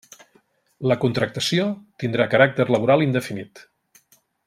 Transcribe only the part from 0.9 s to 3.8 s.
La contractació tindrà caràcter laboral indefinit.